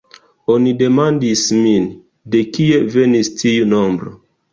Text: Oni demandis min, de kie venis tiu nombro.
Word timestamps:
Oni 0.51 0.71
demandis 0.77 1.43
min, 1.57 1.85
de 2.37 2.41
kie 2.55 2.79
venis 2.95 3.31
tiu 3.43 3.69
nombro. 3.75 4.15